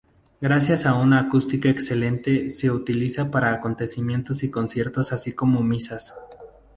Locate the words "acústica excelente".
1.19-2.49